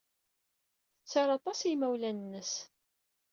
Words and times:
Tettaru 0.97 1.31
aṭas 1.37 1.59
i 1.63 1.69
yimawlan-nnes. 1.69 2.53